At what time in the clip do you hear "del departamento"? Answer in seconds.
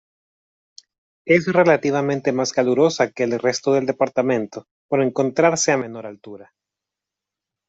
3.71-4.65